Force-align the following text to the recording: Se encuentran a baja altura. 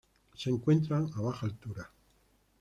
Se 0.33 0.49
encuentran 0.49 1.11
a 1.15 1.21
baja 1.21 1.45
altura. 1.45 1.87